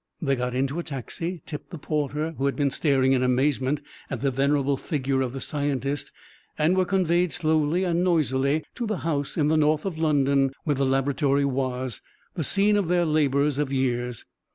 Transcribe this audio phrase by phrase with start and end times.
[0.19, 4.21] They got into a taxi, tipped the porter, who had been staring in amazement at
[4.21, 6.11] the venerable figure of the scientist,
[6.57, 10.73] and were conveyed slowly and noisily to the house in the north of London where
[10.75, 12.01] the laboratory was,
[12.33, 14.25] the scene of their labours of years.